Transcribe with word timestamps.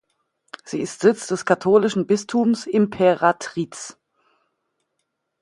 Sie 0.63 0.79
ist 0.79 1.01
Sitz 1.01 1.27
des 1.27 1.45
katholischen 1.45 2.07
Bistums 2.07 2.65
Imperatriz. 2.65 3.99